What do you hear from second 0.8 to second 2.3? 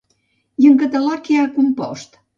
català què ha compost?